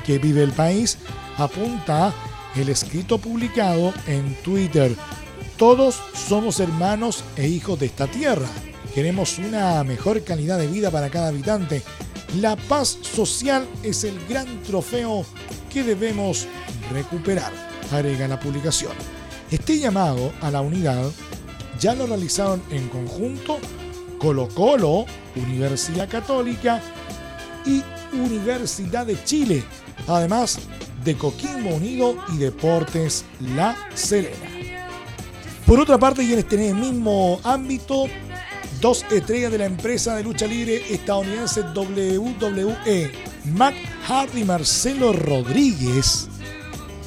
que 0.06 0.18
vive 0.18 0.44
el 0.44 0.54
país, 0.54 0.98
apunta 1.38 2.14
el 2.56 2.70
escrito 2.70 3.18
publicado 3.18 3.94
en 4.08 4.34
Twitter. 4.44 4.96
Todos 5.58 6.02
somos 6.14 6.60
hermanos 6.60 7.24
e 7.36 7.48
hijos 7.48 7.80
de 7.80 7.86
esta 7.86 8.08
tierra. 8.08 8.48
Queremos 8.96 9.38
una 9.38 9.84
mejor 9.84 10.24
calidad 10.24 10.58
de 10.58 10.68
vida 10.68 10.90
para 10.90 11.10
cada 11.10 11.28
habitante. 11.28 11.84
La 12.40 12.56
paz 12.56 12.98
social 13.02 13.68
es 13.84 14.06
el 14.06 14.18
gran 14.28 14.64
trofeo 14.64 15.26
que 15.70 15.84
debemos 15.84 16.48
recuperar, 16.90 17.52
agrega 17.92 18.26
la 18.28 18.40
publicación. 18.40 18.94
Este 19.50 19.78
llamado 19.78 20.32
a 20.40 20.50
la 20.50 20.62
unidad 20.62 21.12
ya 21.78 21.94
lo 21.94 22.08
realizaron 22.08 22.62
en 22.72 22.88
conjunto 22.88 23.60
Colo 24.18 24.48
Colo, 24.48 25.06
Universidad 25.36 26.08
Católica 26.08 26.82
y 27.66 27.84
Universidad 28.16 29.06
de 29.06 29.22
Chile, 29.26 29.64
además 30.08 30.60
de 31.04 31.18
Coquimbo 31.18 31.76
Unido 31.76 32.16
y 32.34 32.38
Deportes 32.38 33.26
La 33.56 33.76
Serena. 33.94 34.48
Por 35.66 35.82
otra 35.82 35.98
parte, 35.98 36.24
y 36.24 36.32
en 36.32 36.40
este 36.40 36.58
mismo 36.74 37.42
ámbito, 37.44 38.06
dos 38.82 39.06
estrellas 39.12 39.52
de 39.52 39.60
la 39.60 39.66
empresa 39.66 40.16
de 40.16 40.24
lucha 40.24 40.48
libre 40.48 40.84
estadounidense 40.94 41.62
WWE, 41.62 43.12
Matt 43.54 43.76
Hardy 44.08 44.42
y 44.42 44.44
Marcelo 44.44 45.14
Rodríguez, 45.14 46.28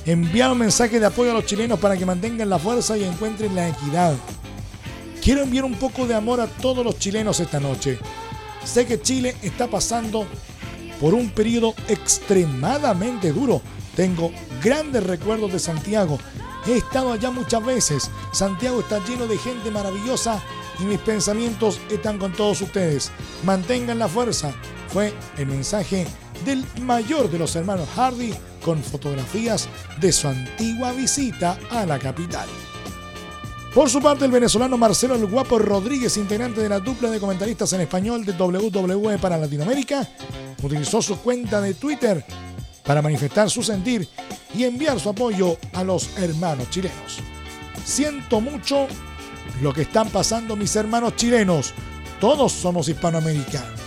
enviaron 0.06 0.58
mensajes 0.58 1.00
de 1.00 1.06
apoyo 1.06 1.32
a 1.32 1.34
los 1.34 1.46
chilenos 1.46 1.78
para 1.78 1.96
que 1.96 2.06
mantengan 2.06 2.48
la 2.48 2.58
fuerza 2.58 2.96
y 2.96 3.04
encuentren 3.04 3.54
la 3.54 3.68
equidad. 3.68 4.14
Quiero 5.22 5.42
enviar 5.42 5.64
un 5.64 5.74
poco 5.74 6.06
de 6.06 6.14
amor 6.14 6.40
a 6.40 6.46
todos 6.46 6.84
los 6.84 6.98
chilenos 6.98 7.40
esta 7.40 7.60
noche. 7.60 7.98
Sé 8.64 8.86
que 8.86 9.00
Chile 9.00 9.36
está 9.42 9.66
pasando 9.66 10.26
por 11.00 11.12
un 11.12 11.30
periodo 11.30 11.74
extremadamente 11.88 13.32
duro 13.32 13.60
tengo 13.96 14.32
grandes 14.62 15.04
recuerdos 15.04 15.52
de 15.52 15.58
Santiago. 15.58 16.18
He 16.66 16.76
estado 16.76 17.12
allá 17.12 17.30
muchas 17.30 17.64
veces. 17.64 18.10
Santiago 18.32 18.80
está 18.80 19.04
lleno 19.06 19.26
de 19.26 19.38
gente 19.38 19.70
maravillosa 19.70 20.42
y 20.80 20.84
mis 20.84 20.98
pensamientos 21.00 21.80
están 21.90 22.18
con 22.18 22.32
todos 22.32 22.60
ustedes. 22.60 23.10
Mantengan 23.44 23.98
la 23.98 24.08
fuerza. 24.08 24.52
Fue 24.88 25.12
el 25.38 25.46
mensaje 25.46 26.06
del 26.44 26.64
mayor 26.82 27.30
de 27.30 27.38
los 27.38 27.54
hermanos 27.56 27.88
Hardy 27.96 28.34
con 28.64 28.82
fotografías 28.82 29.68
de 30.00 30.12
su 30.12 30.28
antigua 30.28 30.92
visita 30.92 31.58
a 31.70 31.86
la 31.86 31.98
capital. 31.98 32.48
Por 33.74 33.90
su 33.90 34.00
parte, 34.00 34.24
el 34.24 34.30
venezolano 34.30 34.78
Marcelo 34.78 35.16
El 35.16 35.26
Guapo 35.26 35.58
Rodríguez, 35.58 36.16
integrante 36.16 36.60
de 36.60 36.68
la 36.68 36.78
dupla 36.78 37.10
de 37.10 37.18
comentaristas 37.18 37.72
en 37.72 37.80
español 37.80 38.24
de 38.24 38.32
WWE 38.32 39.18
para 39.18 39.36
Latinoamérica, 39.36 40.08
utilizó 40.62 41.02
su 41.02 41.18
cuenta 41.18 41.60
de 41.60 41.74
Twitter 41.74 42.24
para 42.84 43.02
manifestar 43.02 43.50
su 43.50 43.64
sentir 43.64 44.08
y 44.54 44.62
enviar 44.62 45.00
su 45.00 45.08
apoyo 45.08 45.56
a 45.72 45.82
los 45.82 46.16
hermanos 46.18 46.70
chilenos. 46.70 47.18
Siento 47.84 48.40
mucho 48.40 48.86
lo 49.62 49.72
que 49.72 49.82
están 49.82 50.08
pasando 50.10 50.56
mis 50.56 50.74
hermanos 50.76 51.16
chilenos. 51.16 51.72
Todos 52.20 52.52
somos 52.52 52.88
hispanoamericanos. 52.88 53.80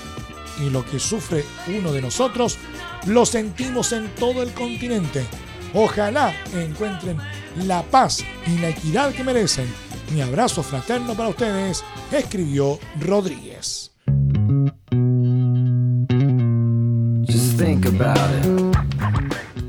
Y 0.59 0.69
lo 0.69 0.83
que 0.85 0.99
sufre 0.99 1.43
uno 1.67 1.91
de 1.91 2.01
nosotros 2.01 2.57
lo 3.05 3.25
sentimos 3.25 3.91
en 3.91 4.13
todo 4.15 4.41
el 4.41 4.53
continente. 4.53 5.25
Ojalá 5.73 6.33
encuentren 6.53 7.17
la 7.65 7.83
paz 7.83 8.23
y 8.45 8.57
la 8.57 8.69
equidad 8.69 9.13
que 9.13 9.23
merecen. 9.23 9.67
Mi 10.13 10.21
abrazo 10.21 10.63
fraterno 10.63 11.13
para 11.15 11.29
ustedes, 11.29 11.83
escribió 12.11 12.79
Rodríguez. 12.99 13.91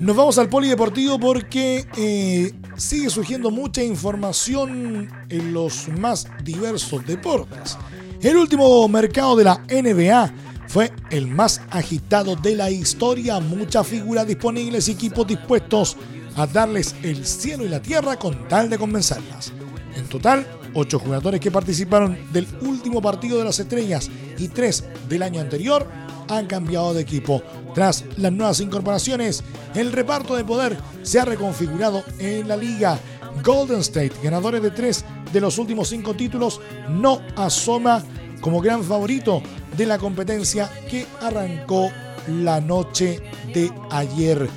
Nos 0.01 0.17
vamos 0.17 0.39
al 0.39 0.49
polideportivo 0.49 1.19
porque 1.19 1.87
eh, 1.97 2.53
sigue 2.79 3.11
surgiendo 3.11 3.51
mucha 3.51 3.83
información 3.83 5.11
en 5.29 5.53
los 5.53 5.89
más 5.89 6.27
diversos 6.45 7.05
deportes. 7.07 7.77
El 8.23 8.37
último 8.37 8.89
mercado 8.89 9.37
de 9.37 9.45
la 9.45 9.61
NBA 9.69 10.33
fue 10.69 10.93
el 11.11 11.27
más 11.27 11.61
agitado 11.71 12.37
de 12.37 12.55
la 12.55 12.71
historia. 12.71 13.41
Muchas 13.41 13.87
figuras 13.87 14.27
disponibles 14.27 14.89
y 14.89 14.93
equipos 14.93 15.27
dispuestos 15.27 15.97
a 16.37 16.47
darles 16.47 16.95
el 17.03 17.27
cielo 17.27 17.65
y 17.65 17.69
la 17.69 17.83
tierra 17.83 18.17
con 18.17 18.49
tal 18.49 18.71
de 18.71 18.79
convencerlas. 18.79 19.53
En 19.97 20.07
total, 20.07 20.47
ocho 20.75 20.99
jugadores 20.99 21.41
que 21.41 21.51
participaron 21.51 22.17
del 22.33 22.47
último 22.61 23.03
partido 23.03 23.39
de 23.39 23.45
las 23.45 23.59
estrellas 23.59 24.11
y 24.39 24.49
tres 24.49 24.85
del 25.09 25.23
año 25.23 25.41
anterior 25.41 25.89
han 26.29 26.47
cambiado 26.47 26.95
de 26.95 27.03
equipo. 27.03 27.43
Tras 27.79 28.05
las 28.17 28.33
nuevas 28.33 28.59
incorporaciones, 28.59 29.45
el 29.77 29.93
reparto 29.93 30.35
de 30.35 30.43
poder 30.43 30.77
se 31.05 31.21
ha 31.21 31.25
reconfigurado 31.25 32.03
en 32.19 32.49
la 32.49 32.57
liga. 32.57 32.99
Golden 33.45 33.79
State, 33.79 34.15
ganadores 34.21 34.61
de 34.65 34.73
tres 34.73 35.05
de 35.33 35.41
los 35.41 35.59
últimos 35.59 35.89
cinco 35.89 36.13
títulos, 36.13 36.61
no 36.89 37.21
asoma 37.37 38.03
como 38.41 38.61
gran 38.61 38.83
favorito 38.83 39.41
de 39.77 39.87
la 39.87 39.97
competencia 39.97 40.69
que 40.91 41.07
arrancó 41.21 41.89
la 42.27 42.61
noche 42.61 43.23
de 43.55 43.71
ayer. 43.93 44.51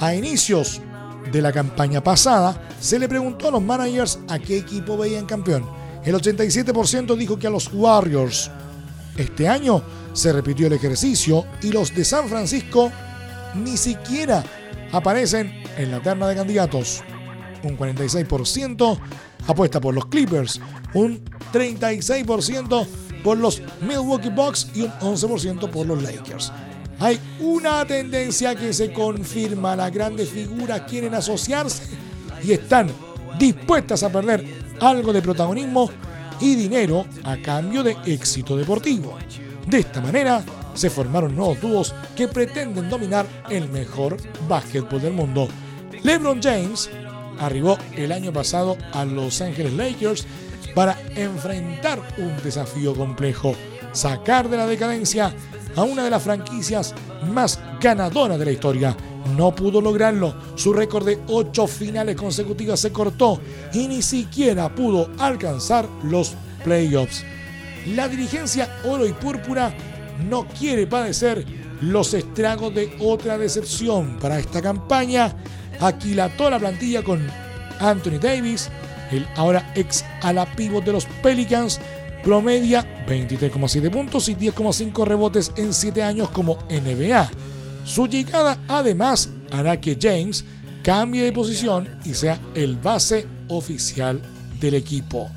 A 0.00 0.14
inicios 0.14 0.82
de 1.32 1.40
la 1.40 1.52
campaña 1.52 2.04
pasada, 2.04 2.68
se 2.78 2.98
le 2.98 3.08
preguntó 3.08 3.48
a 3.48 3.52
los 3.52 3.62
managers 3.62 4.18
a 4.28 4.38
qué 4.38 4.58
equipo 4.58 4.98
veían 4.98 5.24
campeón. 5.24 5.64
El 6.04 6.16
87% 6.16 7.16
dijo 7.16 7.38
que 7.38 7.46
a 7.46 7.50
los 7.50 7.72
Warriors. 7.72 8.50
Este 9.16 9.48
año 9.48 9.82
se 10.12 10.32
repitió 10.32 10.66
el 10.66 10.72
ejercicio 10.72 11.44
y 11.62 11.70
los 11.70 11.94
de 11.94 12.04
San 12.04 12.28
Francisco 12.28 12.90
ni 13.54 13.76
siquiera 13.76 14.42
aparecen 14.92 15.62
en 15.76 15.90
la 15.90 16.00
terna 16.00 16.28
de 16.28 16.36
candidatos. 16.36 17.02
Un 17.62 17.76
46% 17.76 18.98
apuesta 19.46 19.80
por 19.80 19.94
los 19.94 20.06
Clippers, 20.06 20.60
un 20.94 21.22
36% 21.52 22.86
por 23.22 23.38
los 23.38 23.62
Milwaukee 23.80 24.30
Bucks 24.30 24.68
y 24.74 24.82
un 24.82 24.90
11% 24.92 25.70
por 25.70 25.86
los 25.86 26.02
Lakers. 26.02 26.52
Hay 26.98 27.18
una 27.40 27.84
tendencia 27.84 28.54
que 28.54 28.72
se 28.72 28.92
confirma, 28.92 29.76
las 29.76 29.92
grandes 29.92 30.28
figuras 30.28 30.82
quieren 30.82 31.14
asociarse 31.14 31.82
y 32.44 32.52
están 32.52 32.90
dispuestas 33.38 34.02
a 34.02 34.10
perder 34.10 34.44
algo 34.80 35.12
de 35.12 35.22
protagonismo 35.22 35.90
y 36.42 36.56
dinero 36.56 37.06
a 37.24 37.36
cambio 37.36 37.82
de 37.82 37.96
éxito 38.04 38.56
deportivo. 38.56 39.16
De 39.66 39.78
esta 39.78 40.00
manera, 40.00 40.44
se 40.74 40.90
formaron 40.90 41.36
nuevos 41.36 41.60
dúos 41.60 41.94
que 42.16 42.26
pretenden 42.28 42.90
dominar 42.90 43.26
el 43.48 43.68
mejor 43.68 44.16
básquetbol 44.48 45.00
del 45.00 45.12
mundo. 45.12 45.48
LeBron 46.02 46.42
James 46.42 46.90
arribó 47.38 47.78
el 47.96 48.10
año 48.10 48.32
pasado 48.32 48.76
a 48.92 49.04
Los 49.04 49.40
Angeles 49.40 49.72
Lakers 49.74 50.26
para 50.74 50.98
enfrentar 51.14 52.00
un 52.18 52.36
desafío 52.42 52.94
complejo, 52.94 53.54
sacar 53.92 54.48
de 54.48 54.56
la 54.56 54.66
decadencia 54.66 55.32
a 55.76 55.82
una 55.82 56.02
de 56.04 56.10
las 56.10 56.22
franquicias 56.22 56.94
más 57.32 57.60
ganadoras 57.80 58.38
de 58.38 58.44
la 58.44 58.52
historia. 58.52 58.96
No 59.36 59.54
pudo 59.54 59.80
lograrlo, 59.80 60.34
su 60.56 60.72
récord 60.72 61.06
de 61.06 61.20
ocho 61.28 61.66
finales 61.66 62.16
consecutivas 62.16 62.80
se 62.80 62.92
cortó 62.92 63.40
y 63.72 63.86
ni 63.86 64.02
siquiera 64.02 64.74
pudo 64.74 65.10
alcanzar 65.18 65.88
los 66.02 66.34
playoffs. 66.64 67.24
La 67.94 68.08
dirigencia 68.08 68.80
oro 68.84 69.06
y 69.06 69.12
púrpura 69.12 69.74
no 70.28 70.46
quiere 70.48 70.86
padecer 70.86 71.44
los 71.80 72.14
estragos 72.14 72.74
de 72.74 72.96
otra 73.00 73.38
decepción. 73.38 74.18
Para 74.20 74.38
esta 74.38 74.60
campaña, 74.60 75.34
aquilató 75.80 76.50
la 76.50 76.58
plantilla 76.58 77.02
con 77.02 77.26
Anthony 77.80 78.18
Davis, 78.20 78.70
el 79.10 79.26
ahora 79.36 79.72
ex 79.74 80.04
ala 80.22 80.46
pivot 80.46 80.84
de 80.84 80.92
los 80.92 81.06
Pelicans, 81.22 81.80
promedia 82.22 82.86
23,7 83.06 83.90
puntos 83.90 84.28
y 84.28 84.36
10,5 84.36 85.04
rebotes 85.04 85.52
en 85.56 85.72
7 85.72 86.02
años 86.02 86.30
como 86.30 86.58
NBA. 86.70 87.30
Su 87.84 88.06
llegada 88.06 88.58
además 88.68 89.30
hará 89.50 89.80
que 89.80 89.98
James 90.00 90.44
cambie 90.82 91.24
de 91.24 91.32
posición 91.32 91.88
y 92.04 92.14
sea 92.14 92.38
el 92.54 92.76
base 92.76 93.26
oficial 93.48 94.20
del 94.60 94.74
equipo. 94.74 95.30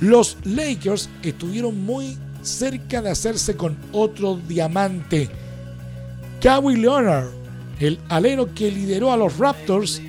Los 0.00 0.36
Lakers 0.44 1.08
estuvieron 1.22 1.84
muy 1.84 2.16
cerca 2.42 3.02
de 3.02 3.10
hacerse 3.10 3.56
con 3.56 3.76
otro 3.92 4.36
diamante. 4.48 5.28
Kawhi 6.40 6.76
Leonard, 6.76 7.30
el 7.80 7.98
alero 8.08 8.54
que 8.54 8.70
lideró 8.70 9.12
a 9.12 9.16
los 9.16 9.38
Raptors 9.38 10.00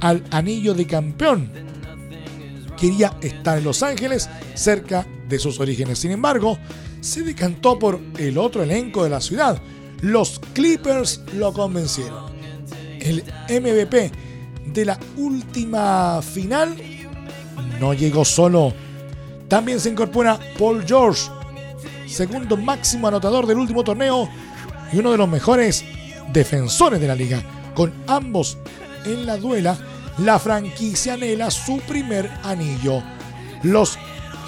al 0.00 0.22
anillo 0.30 0.74
de 0.74 0.86
campeón. 0.86 1.50
Quería 2.78 3.16
estar 3.20 3.58
en 3.58 3.64
Los 3.64 3.82
Ángeles, 3.82 4.28
cerca 4.54 5.06
de 5.28 5.38
sus 5.38 5.60
orígenes. 5.60 5.98
Sin 5.98 6.10
embargo, 6.10 6.58
se 7.00 7.22
decantó 7.22 7.78
por 7.78 8.00
el 8.18 8.38
otro 8.38 8.62
elenco 8.62 9.04
de 9.04 9.10
la 9.10 9.20
ciudad. 9.20 9.60
Los 10.02 10.40
Clippers 10.52 11.20
lo 11.34 11.52
convencieron. 11.52 12.32
El 12.98 13.22
MVP 13.48 14.10
de 14.66 14.84
la 14.84 14.98
última 15.16 16.20
final 16.22 16.76
no 17.78 17.94
llegó 17.94 18.24
solo. 18.24 18.74
También 19.46 19.78
se 19.78 19.90
incorpora 19.90 20.40
Paul 20.58 20.84
George, 20.84 21.30
segundo 22.08 22.56
máximo 22.56 23.06
anotador 23.06 23.46
del 23.46 23.58
último 23.58 23.84
torneo 23.84 24.28
y 24.92 24.98
uno 24.98 25.12
de 25.12 25.18
los 25.18 25.28
mejores 25.28 25.84
defensores 26.32 27.00
de 27.00 27.06
la 27.06 27.14
liga. 27.14 27.40
Con 27.72 27.92
ambos 28.08 28.58
en 29.04 29.24
la 29.24 29.36
duela, 29.36 29.78
la 30.18 30.40
franquicia 30.40 31.14
anhela 31.14 31.48
su 31.52 31.78
primer 31.78 32.28
anillo. 32.42 33.04
Los 33.62 33.96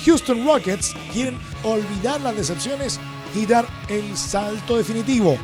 Houston 0.04 0.44
Rockets 0.44 0.94
quieren 1.12 1.38
olvidar 1.62 2.20
las 2.22 2.36
decepciones 2.36 2.98
y 3.34 3.46
dar 3.46 3.66
el 3.88 4.16
salto 4.16 4.76
definitivo 4.76 5.36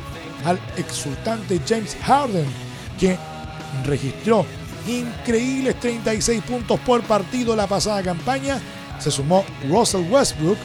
al 0.45 0.59
exultante 0.77 1.59
James 1.67 1.95
Harden, 2.03 2.45
que 2.99 3.17
registró 3.85 4.45
increíbles 4.87 5.79
36 5.79 6.41
puntos 6.43 6.79
por 6.81 7.03
partido 7.03 7.55
la 7.55 7.67
pasada 7.67 8.01
campaña. 8.01 8.59
Se 8.99 9.11
sumó 9.11 9.45
Russell 9.67 10.09
Westbrook, 10.09 10.57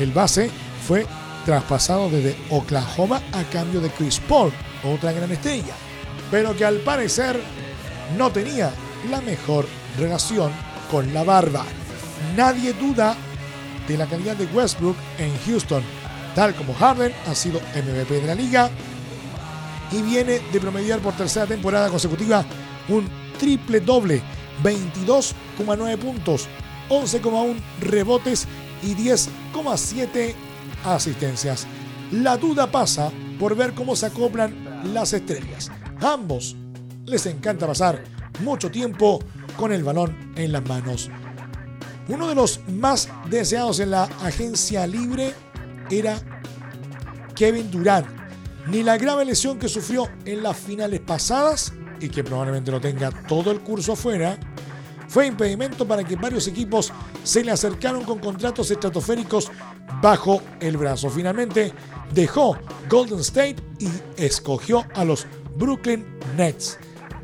el 0.00 0.12
base 0.12 0.50
fue 0.86 1.06
traspasado 1.44 2.08
desde 2.10 2.36
Oklahoma 2.50 3.20
a 3.32 3.42
cambio 3.44 3.80
de 3.80 3.90
Chris 3.90 4.18
Paul, 4.20 4.52
otra 4.82 5.12
gran 5.12 5.30
estrella, 5.30 5.74
pero 6.30 6.56
que 6.56 6.64
al 6.64 6.78
parecer 6.78 7.40
no 8.16 8.30
tenía 8.30 8.72
la 9.10 9.20
mejor 9.20 9.66
relación 9.98 10.52
con 10.90 11.12
la 11.12 11.24
barba. 11.24 11.64
Nadie 12.36 12.72
duda 12.72 13.16
de 13.86 13.98
la 13.98 14.06
calidad 14.06 14.36
de 14.36 14.46
Westbrook 14.46 14.96
en 15.18 15.30
Houston, 15.46 15.82
tal 16.34 16.54
como 16.54 16.74
Harden 16.74 17.12
ha 17.26 17.34
sido 17.34 17.60
MVP 17.60 18.20
de 18.20 18.26
la 18.26 18.34
liga 18.34 18.70
y 19.92 20.02
viene 20.02 20.40
de 20.52 20.60
promediar 20.60 21.00
por 21.00 21.14
tercera 21.14 21.46
temporada 21.46 21.88
consecutiva 21.88 22.44
un 22.88 23.08
triple 23.38 23.80
doble, 23.80 24.22
22,9 24.62 25.98
puntos, 25.98 26.48
11,1 26.88 27.56
rebotes 27.80 28.46
y 28.82 28.94
10,7 28.94 30.34
asistencias. 30.84 31.66
La 32.10 32.36
duda 32.36 32.70
pasa 32.70 33.10
por 33.38 33.56
ver 33.56 33.74
cómo 33.74 33.96
se 33.96 34.06
acoplan 34.06 34.82
las 34.92 35.12
estrellas. 35.12 35.70
ambos 36.00 36.56
les 37.06 37.26
encanta 37.26 37.66
pasar 37.66 38.02
mucho 38.40 38.70
tiempo 38.70 39.20
con 39.56 39.72
el 39.72 39.84
balón 39.84 40.32
en 40.36 40.52
las 40.52 40.66
manos. 40.66 41.10
Uno 42.08 42.28
de 42.28 42.34
los 42.34 42.60
más 42.68 43.08
deseados 43.30 43.80
en 43.80 43.92
la 43.92 44.04
agencia 44.22 44.86
libre 44.86 45.34
era 45.90 46.18
Kevin 47.34 47.70
Durant. 47.70 48.06
Ni 48.66 48.82
la 48.82 48.96
grave 48.96 49.24
lesión 49.24 49.58
que 49.58 49.68
sufrió 49.68 50.08
en 50.24 50.42
las 50.42 50.56
finales 50.56 51.00
pasadas, 51.00 51.72
y 52.00 52.08
que 52.08 52.24
probablemente 52.24 52.70
lo 52.70 52.80
tenga 52.80 53.10
todo 53.26 53.50
el 53.50 53.60
curso 53.60 53.92
afuera, 53.92 54.38
fue 55.08 55.26
impedimento 55.26 55.86
para 55.86 56.02
que 56.02 56.16
varios 56.16 56.48
equipos 56.48 56.92
se 57.22 57.44
le 57.44 57.52
acercaron 57.52 58.04
con 58.04 58.18
contratos 58.18 58.70
estratosféricos 58.70 59.50
bajo 60.02 60.42
el 60.60 60.76
brazo. 60.76 61.10
Finalmente 61.10 61.72
dejó 62.12 62.58
Golden 62.88 63.20
State 63.20 63.56
y 63.78 63.88
escogió 64.16 64.84
a 64.94 65.04
los 65.04 65.26
Brooklyn 65.56 66.04
Nets. 66.36 66.78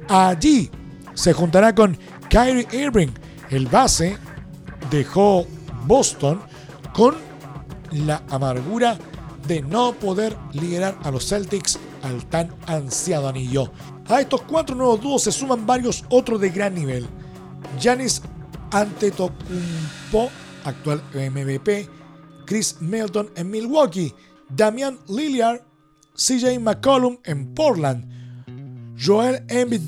Allí 0.09 0.70
se 1.14 1.33
juntará 1.33 1.75
con 1.75 1.99
Kyrie 2.29 2.68
Irving. 2.73 3.09
El 3.51 3.66
base 3.66 4.16
dejó 4.90 5.46
Boston 5.87 6.40
con 6.92 7.16
la 7.92 8.22
amargura 8.31 8.98
de 9.46 9.62
no 9.62 9.92
poder 9.92 10.37
liderar 10.53 10.98
a 11.03 11.11
los 11.11 11.29
Celtics 11.29 11.79
al 12.03 12.24
tan 12.26 12.55
ansiado 12.66 13.29
anillo. 13.29 13.70
A 14.09 14.20
estos 14.20 14.42
cuatro 14.42 14.74
nuevos 14.74 15.00
dúos 15.00 15.22
se 15.22 15.33
suman 15.33 15.66
varios 15.66 16.05
otros 16.09 16.40
de 16.40 16.50
gran 16.50 16.74
nivel. 16.74 17.07
Giannis 17.79 18.22
Antetokounmpo, 18.72 20.31
actual 20.64 21.03
MVP, 21.14 21.88
Chris 22.46 22.76
Milton 22.81 23.31
en 23.37 23.50
Milwaukee, 23.50 24.14
Damian 24.48 24.98
Lillard, 25.09 25.62
CJ 26.14 26.59
McCollum 26.61 27.18
en 27.24 27.55
Portland, 27.55 28.19
Joel 29.03 29.43
Embiid, 29.49 29.81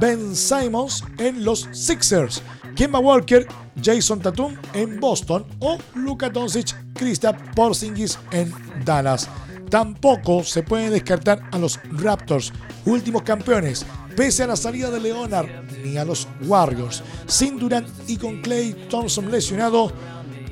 Ben 0.00 0.34
Simons 0.34 1.04
en 1.18 1.44
los 1.44 1.68
Sixers, 1.72 2.42
Kemba 2.74 2.98
Walker, 2.98 3.46
Jason 3.80 4.20
Tatum 4.20 4.56
en 4.74 4.98
Boston 4.98 5.44
o 5.60 5.78
Luka 5.94 6.28
Doncic, 6.28 6.74
Krista 6.94 7.36
Porzingis 7.54 8.18
en 8.32 8.52
Dallas. 8.84 9.28
Tampoco 9.70 10.42
se 10.42 10.64
puede 10.64 10.90
descartar 10.90 11.48
a 11.52 11.58
los 11.58 11.78
Raptors, 11.92 12.52
últimos 12.86 13.22
campeones, 13.22 13.86
pese 14.16 14.42
a 14.42 14.48
la 14.48 14.56
salida 14.56 14.90
de 14.90 14.98
Leonard 14.98 15.48
ni 15.84 15.96
a 15.96 16.04
los 16.04 16.26
Warriors. 16.44 17.04
Sin 17.26 17.56
Durant 17.56 17.86
y 18.08 18.16
con 18.16 18.40
Clay 18.40 18.88
Thompson 18.90 19.30
lesionado, 19.30 19.92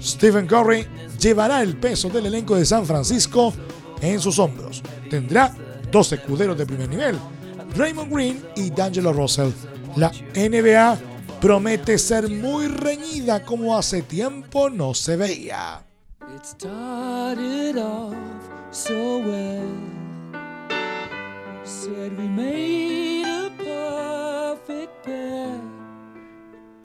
Stephen 0.00 0.46
Curry 0.46 0.86
llevará 1.18 1.62
el 1.62 1.76
peso 1.76 2.08
del 2.08 2.26
elenco 2.26 2.54
de 2.54 2.64
San 2.64 2.86
Francisco 2.86 3.52
en 4.00 4.20
sus 4.20 4.38
hombros. 4.38 4.84
Tendrá 5.10 5.52
dos 5.90 6.12
escuderos 6.12 6.56
de 6.56 6.66
primer 6.66 6.88
nivel, 6.88 7.18
Raymond 7.78 8.12
Green 8.12 8.42
y 8.56 8.70
D'Angelo 8.70 9.12
Russell. 9.12 9.52
La 9.94 10.10
NBA 10.34 10.98
promete 11.40 11.96
ser 11.96 12.28
muy 12.28 12.66
reñida 12.66 13.44
como 13.44 13.78
hace 13.78 14.02
tiempo 14.02 14.68
no 14.68 14.94
se 14.94 15.16
veía. 15.16 15.84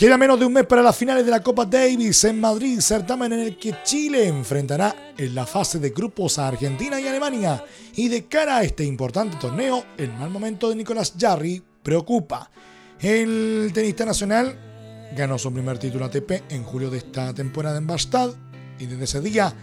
Queda 0.04 0.18
menos 0.18 0.38
de 0.38 0.46
un 0.46 0.52
mes 0.52 0.66
para 0.66 0.82
las 0.82 0.98
finales 0.98 1.24
de 1.24 1.32
la 1.32 1.42
Copa 1.42 1.64
Davis 1.64 2.26
en 2.26 2.38
Madrid, 2.38 2.82
certamen 2.82 3.32
en 3.32 3.40
el 3.40 3.58
que 3.58 3.74
Chile 3.86 4.28
enfrentará 4.28 5.14
en 5.18 5.34
la 5.34 5.46
fase 5.46 5.80
de 5.80 5.92
grupos 5.92 6.38
a 6.38 6.50
Argentina 6.50 7.00
y 7.00 7.08
Alemania. 7.08 7.64
Y 7.96 8.10
de 8.10 8.26
cara 8.26 8.58
a 8.58 8.64
este 8.64 8.84
importante 8.84 9.38
torneo, 9.38 9.86
el 9.98 10.12
mal 10.12 10.30
momento 10.30 10.68
de 10.68 10.76
Nicolás 10.76 11.14
Jarry 11.18 11.64
preocupa. 11.82 12.52
El 13.00 13.72
tenista 13.74 14.04
nacional 14.04 14.60
ganó 15.16 15.38
su 15.38 15.54
primer 15.54 15.78
título 15.78 16.04
ATP 16.04 16.52
en 16.52 16.66
julio 16.66 16.90
de 16.90 16.98
esta 16.98 17.34
temporada 17.34 17.78
en 17.78 17.88
Bastad 17.88 18.32
y 18.80 18.88
desde 18.88 19.06
ese 19.06 19.22
día 19.22 19.54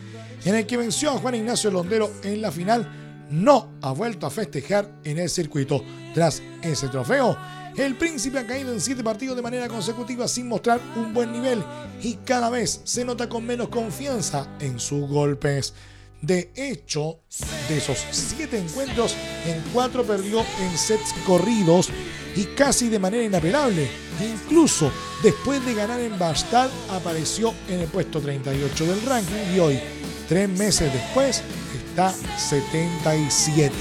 en 0.46 0.54
el 0.54 0.64
que 0.64 0.78
venció 0.78 1.10
a 1.10 1.18
Juan 1.18 1.34
Ignacio 1.34 1.70
Londero 1.70 2.10
en 2.24 2.40
la 2.40 2.50
final, 2.50 3.28
no 3.28 3.72
ha 3.82 3.92
vuelto 3.92 4.26
a 4.26 4.30
festejar 4.30 4.90
en 5.04 5.18
el 5.18 5.28
circuito. 5.28 5.84
Tras 6.14 6.42
ese 6.62 6.88
trofeo, 6.88 7.36
el 7.80 7.96
príncipe 7.96 8.38
ha 8.38 8.46
caído 8.46 8.72
en 8.72 8.80
siete 8.80 9.02
partidos 9.02 9.36
de 9.36 9.42
manera 9.42 9.68
consecutiva 9.68 10.28
sin 10.28 10.48
mostrar 10.48 10.80
un 10.96 11.14
buen 11.14 11.32
nivel 11.32 11.62
y 12.02 12.14
cada 12.16 12.50
vez 12.50 12.82
se 12.84 13.04
nota 13.04 13.28
con 13.28 13.46
menos 13.46 13.68
confianza 13.68 14.46
en 14.60 14.78
sus 14.78 15.08
golpes. 15.08 15.74
De 16.20 16.52
hecho, 16.54 17.20
de 17.68 17.78
esos 17.78 18.04
siete 18.10 18.58
encuentros, 18.58 19.16
en 19.46 19.62
cuatro 19.72 20.04
perdió 20.04 20.40
en 20.40 20.76
sets 20.76 21.14
corridos 21.26 21.88
y 22.36 22.44
casi 22.44 22.88
de 22.90 22.98
manera 22.98 23.24
inapelable. 23.24 23.88
Incluso 24.20 24.92
después 25.22 25.64
de 25.64 25.74
ganar 25.74 25.98
en 26.00 26.18
Bastad, 26.18 26.68
apareció 26.90 27.54
en 27.68 27.80
el 27.80 27.88
puesto 27.88 28.20
38 28.20 28.84
del 28.84 29.02
ranking 29.02 29.54
y 29.54 29.58
hoy, 29.58 29.80
tres 30.28 30.48
meses 30.50 30.92
después, 30.92 31.42
está 31.74 32.12
77. 32.12 33.74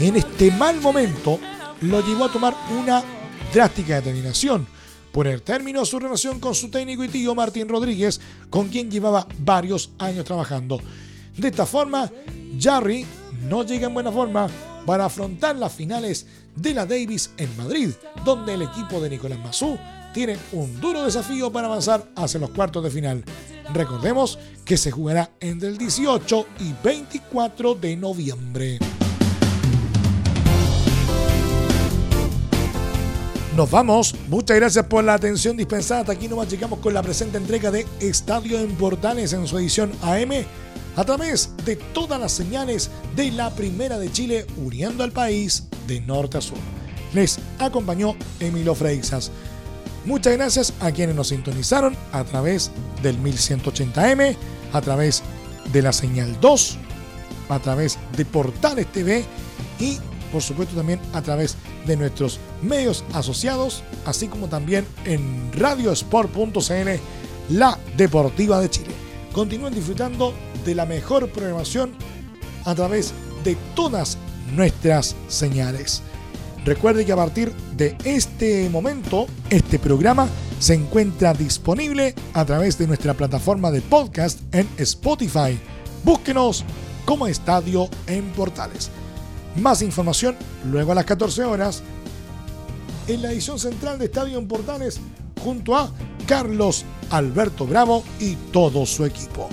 En 0.00 0.16
este 0.16 0.50
mal 0.50 0.78
momento, 0.80 1.40
lo 1.80 2.04
llevó 2.04 2.24
a 2.24 2.32
tomar 2.32 2.54
una 2.78 3.02
drástica 3.52 3.96
determinación, 3.96 4.66
poner 5.12 5.40
término 5.40 5.80
a 5.80 5.86
su 5.86 5.98
relación 5.98 6.40
con 6.40 6.54
su 6.54 6.70
técnico 6.70 7.04
y 7.04 7.08
tío 7.08 7.34
Martín 7.34 7.68
Rodríguez, 7.68 8.20
con 8.48 8.68
quien 8.68 8.90
llevaba 8.90 9.26
varios 9.38 9.90
años 9.98 10.24
trabajando. 10.24 10.80
De 11.36 11.48
esta 11.48 11.66
forma, 11.66 12.10
Jarry 12.58 13.06
no 13.48 13.64
llega 13.64 13.86
en 13.86 13.94
buena 13.94 14.12
forma 14.12 14.48
para 14.84 15.06
afrontar 15.06 15.56
las 15.56 15.72
finales 15.72 16.26
de 16.54 16.74
la 16.74 16.86
Davis 16.86 17.30
en 17.36 17.56
Madrid, 17.56 17.90
donde 18.24 18.54
el 18.54 18.62
equipo 18.62 19.00
de 19.00 19.10
Nicolás 19.10 19.38
Massú 19.38 19.78
tiene 20.12 20.36
un 20.52 20.80
duro 20.80 21.04
desafío 21.04 21.52
para 21.52 21.68
avanzar 21.68 22.10
hacia 22.16 22.40
los 22.40 22.50
cuartos 22.50 22.82
de 22.82 22.90
final. 22.90 23.24
Recordemos 23.72 24.38
que 24.64 24.76
se 24.76 24.90
jugará 24.90 25.30
entre 25.40 25.68
el 25.68 25.78
18 25.78 26.46
y 26.60 26.74
24 26.82 27.74
de 27.76 27.96
noviembre. 27.96 28.99
Nos 33.60 33.70
vamos. 33.70 34.14
Muchas 34.30 34.56
gracias 34.56 34.86
por 34.86 35.04
la 35.04 35.12
atención 35.12 35.54
dispensada. 35.54 36.00
Hasta 36.00 36.12
aquí 36.12 36.28
nomás 36.28 36.48
llegamos 36.48 36.78
con 36.78 36.94
la 36.94 37.02
presente 37.02 37.36
entrega 37.36 37.70
de 37.70 37.86
Estadio 38.00 38.58
en 38.58 38.74
Portales 38.74 39.34
en 39.34 39.46
su 39.46 39.58
edición 39.58 39.92
AM 40.00 40.30
a 40.96 41.04
través 41.04 41.54
de 41.66 41.76
todas 41.76 42.18
las 42.18 42.32
señales 42.32 42.90
de 43.14 43.30
la 43.30 43.50
Primera 43.50 43.98
de 43.98 44.10
Chile 44.10 44.46
uniendo 44.64 45.04
al 45.04 45.12
país 45.12 45.64
de 45.86 46.00
norte 46.00 46.38
a 46.38 46.40
sur. 46.40 46.56
Les 47.12 47.38
acompañó 47.58 48.16
Emilio 48.40 48.74
Freixas. 48.74 49.30
Muchas 50.06 50.38
gracias 50.38 50.72
a 50.80 50.90
quienes 50.90 51.14
nos 51.14 51.28
sintonizaron 51.28 51.94
a 52.12 52.24
través 52.24 52.70
del 53.02 53.22
1180M, 53.22 54.36
a 54.72 54.80
través 54.80 55.22
de 55.70 55.82
la 55.82 55.92
señal 55.92 56.34
2, 56.40 56.78
a 57.50 57.58
través 57.58 57.98
de 58.16 58.24
Portales 58.24 58.86
TV 58.90 59.22
y 59.78 59.98
por 60.32 60.42
supuesto 60.42 60.76
también 60.76 61.00
a 61.12 61.22
través 61.22 61.56
de 61.86 61.96
nuestros 61.96 62.38
medios 62.62 63.04
asociados, 63.12 63.82
así 64.04 64.28
como 64.28 64.48
también 64.48 64.86
en 65.04 65.52
radiosport.cl, 65.52 66.90
la 67.50 67.78
Deportiva 67.96 68.60
de 68.60 68.70
Chile. 68.70 68.94
Continúen 69.32 69.74
disfrutando 69.74 70.34
de 70.64 70.74
la 70.74 70.86
mejor 70.86 71.28
programación 71.30 71.92
a 72.64 72.74
través 72.74 73.12
de 73.44 73.56
todas 73.74 74.18
nuestras 74.54 75.16
señales. 75.28 76.02
Recuerde 76.64 77.06
que 77.06 77.12
a 77.12 77.16
partir 77.16 77.52
de 77.76 77.96
este 78.04 78.68
momento, 78.68 79.26
este 79.48 79.78
programa 79.78 80.28
se 80.58 80.74
encuentra 80.74 81.32
disponible 81.32 82.14
a 82.34 82.44
través 82.44 82.76
de 82.76 82.86
nuestra 82.86 83.14
plataforma 83.14 83.70
de 83.70 83.80
podcast 83.80 84.40
en 84.52 84.68
Spotify. 84.76 85.58
Búsquenos 86.04 86.64
como 87.06 87.26
Estadio 87.26 87.88
en 88.06 88.24
Portales. 88.32 88.90
Más 89.56 89.82
información 89.82 90.36
luego 90.70 90.92
a 90.92 90.94
las 90.94 91.04
14 91.04 91.44
horas 91.44 91.82
en 93.06 93.22
la 93.22 93.32
edición 93.32 93.58
central 93.58 93.98
de 93.98 94.06
Estadio 94.06 94.38
en 94.38 94.46
Portales 94.46 95.00
junto 95.42 95.76
a 95.76 95.92
Carlos 96.26 96.84
Alberto 97.10 97.66
Bravo 97.66 98.04
y 98.20 98.36
todo 98.52 98.86
su 98.86 99.04
equipo. 99.04 99.48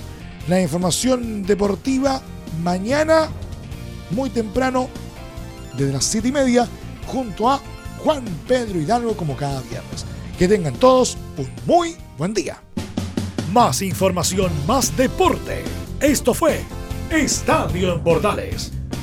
La 0.48 0.60
información 0.60 1.42
deportiva 1.42 2.22
mañana 2.62 3.28
muy 4.10 4.30
temprano 4.30 4.88
desde 5.76 5.92
las 5.92 6.04
7 6.04 6.28
y 6.28 6.32
media 6.32 6.68
junto 7.06 7.50
a 7.50 7.60
Juan 8.04 8.24
Pedro 8.46 8.80
Hidalgo 8.80 9.16
como 9.16 9.36
cada 9.36 9.60
viernes. 9.62 10.06
Que 10.38 10.46
tengan 10.46 10.74
todos 10.74 11.16
un 11.36 11.50
muy 11.66 11.96
buen 12.16 12.32
día. 12.32 12.62
Más 13.52 13.82
información, 13.82 14.52
más 14.66 14.96
deporte. 14.96 15.64
Esto 16.00 16.32
fue 16.32 16.60
Estadio 17.10 17.94
en 17.94 18.02
Portales, 18.02 18.72